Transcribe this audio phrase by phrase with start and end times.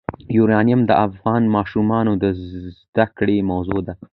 [0.37, 2.25] یورانیم د افغان ماشومانو د
[2.81, 3.93] زده کړې موضوع ده.